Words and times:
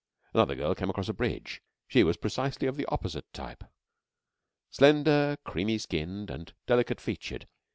Another 0.33 0.55
girl 0.55 0.73
came 0.73 0.89
across 0.89 1.09
a 1.09 1.13
bridge. 1.13 1.61
She 1.87 2.03
was 2.03 2.17
precisely 2.17 2.67
of 2.67 2.75
the 2.75 2.87
opposite 2.87 3.31
type, 3.33 3.63
slender, 4.71 5.37
creamy 5.43 5.77
skinned, 5.77 6.31
and 6.31 6.51
delicate 6.65 6.99
featured. 6.99 7.47